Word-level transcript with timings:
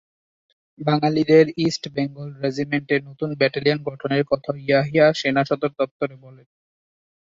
বাঙালিদের 0.79 1.45
ইস্ট 1.57 1.83
বেঙ্গল 1.95 2.29
রেজিমেন্টে 2.43 2.95
নতুন 3.07 3.29
ব্যাটেলিয়ন 3.35 3.79
গঠনের 3.83 4.23
কথাও 4.25 4.55
ইয়াহিয়া 4.61 5.05
সেনা 5.13 5.43
সদর 5.49 5.71
দপ্তরে 5.79 6.15
বলেন। 6.23 6.47